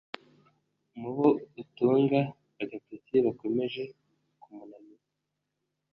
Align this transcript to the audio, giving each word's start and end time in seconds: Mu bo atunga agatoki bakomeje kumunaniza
Mu 0.99 1.09
bo 1.15 1.27
atunga 1.61 2.19
agatoki 2.61 3.15
bakomeje 3.25 3.83
kumunaniza 4.41 5.09